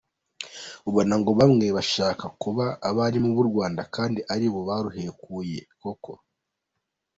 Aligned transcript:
Ubona 0.89 1.13
ngo 1.21 1.31
bamwe 1.39 1.65
bashake 1.75 2.27
kuba 2.41 2.65
abarimu 2.89 3.29
b’u 3.35 3.45
Rwanda 3.49 3.81
kandi 3.95 4.19
aribo 4.33 4.59
baruhekuye 4.69 5.59
koko? 5.81 6.13